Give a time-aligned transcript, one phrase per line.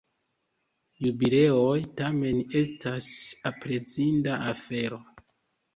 [1.07, 3.11] Jubileoj, tamen, estas
[3.53, 5.03] aprezinda afero.